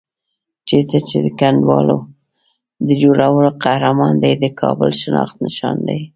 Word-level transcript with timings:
چېرته 0.67 0.97
چې 1.07 1.17
د 1.25 1.27
کنډوالو 1.39 1.97
د 2.87 2.89
جوړولو 3.01 3.49
قهرمان 3.63 4.13
دی، 4.23 4.33
د 4.37 4.45
کابل 4.59 4.89
شناخت 5.01 5.35
نښان 5.43 5.77
دی. 5.87 5.99